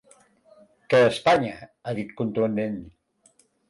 [0.95, 1.53] Que Espanya,
[1.87, 2.85] ha dit, contundent.